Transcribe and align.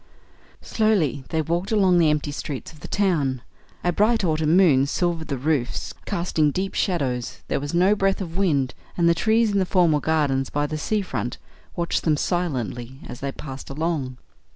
Slowly 0.63 1.25
they 1.29 1.43
walked 1.43 1.71
along 1.71 1.99
the 1.99 2.09
empty 2.09 2.31
streets 2.31 2.71
of 2.73 2.79
the 2.79 2.87
town; 2.87 3.43
a 3.83 3.93
bright 3.93 4.23
autumn 4.23 4.57
moon 4.57 4.87
silvered 4.87 5.27
the 5.27 5.37
roofs, 5.37 5.93
casting 6.07 6.49
deep 6.49 6.73
shadows; 6.73 7.41
there 7.49 7.59
was 7.59 7.75
no 7.75 7.93
breath 7.95 8.19
of 8.19 8.35
wind; 8.35 8.73
and 8.97 9.07
the 9.07 9.13
trees 9.13 9.51
in 9.51 9.59
the 9.59 9.63
formal 9.63 9.99
gardens 9.99 10.49
by 10.49 10.65
the 10.65 10.75
sea 10.79 11.03
front 11.03 11.37
watched 11.75 12.01
them 12.01 12.17
silently 12.17 12.97
as 13.07 13.19
they 13.19 13.31
passed 13.31 13.69
along. 13.69 14.17